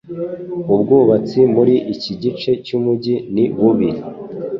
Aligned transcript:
Ubwubatsi 0.73 1.39
muri 1.53 1.75
iki 1.93 2.11
gice 2.21 2.51
cyumujyi 2.65 3.15
ni 3.33 3.45
bubi. 3.57 3.89